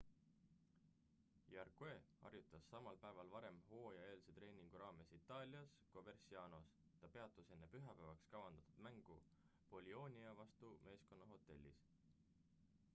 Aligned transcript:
jarque 1.55 1.89
harjutas 2.21 2.63
samal 2.71 2.95
päeval 3.03 3.29
varem 3.33 3.59
hooajaeelse 3.65 4.33
treeningu 4.37 4.81
raames 4.83 5.11
itaalias 5.19 5.75
covercianos 5.97 6.71
ta 7.03 7.11
peatus 7.19 7.53
enne 7.57 7.69
pühapäevaks 7.77 8.25
kavandatud 8.33 8.81
mängu 8.89 9.19
bolionia 9.75 10.33
vastu 10.43 10.73
meeskonna 10.89 11.29
hotellis 11.37 11.85